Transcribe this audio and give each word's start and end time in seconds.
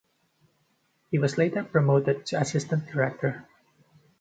He 1.11 1.19
was 1.19 1.37
later 1.37 1.63
promoted 1.63 2.25
to 2.25 2.41
assistant 2.41 2.87
director. 2.87 3.45